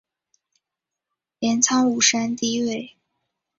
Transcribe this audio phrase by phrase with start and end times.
[1.37, 2.95] 镰仓五山第一位。